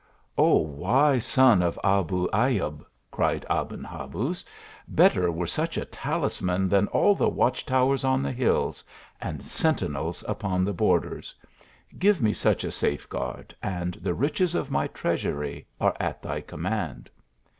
"O 0.35 0.57
wise 0.57 1.25
son 1.27 1.61
of 1.61 1.79
Abu 1.83 2.27
Ayub," 2.31 2.83
cried 3.11 3.45
Aben 3.51 3.83
Habuz," 3.83 4.43
better 4.87 5.31
were 5.31 5.45
such 5.45 5.77
a 5.77 5.85
talisman 5.85 6.67
than 6.67 6.87
all 6.87 7.13
the 7.13 7.29
watch 7.29 7.67
towers 7.67 8.03
on 8.03 8.23
the 8.23 8.31
hills, 8.31 8.83
and 9.21 9.45
sentinels 9.45 10.23
upon 10.27 10.65
the 10.65 10.73
borders. 10.73 11.35
Give 11.99 12.19
me 12.19 12.33
such 12.33 12.63
a 12.63 12.71
safeguard, 12.71 13.55
and 13.61 13.93
the 13.93 14.15
riches 14.15 14.55
of 14.55 14.71
my 14.71 14.87
treas 14.87 15.23
ury 15.23 15.67
are 15.79 15.95
at 15.99 16.23
thy 16.23 16.41
command." 16.41 17.11